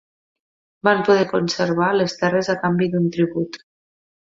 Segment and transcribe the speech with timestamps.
[0.87, 3.63] Van poder conservar les terres a canvi d'un tribut.